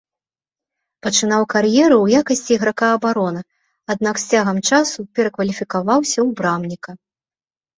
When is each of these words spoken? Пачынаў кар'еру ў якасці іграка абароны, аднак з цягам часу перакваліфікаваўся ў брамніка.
Пачынаў 1.07 1.41
кар'еру 1.53 1.97
ў 2.01 2.07
якасці 2.21 2.55
іграка 2.57 2.87
абароны, 2.97 3.41
аднак 3.95 4.15
з 4.23 4.33
цягам 4.33 4.57
часу 4.71 4.99
перакваліфікаваўся 5.19 6.17
ў 6.27 6.39
брамніка. 6.41 6.91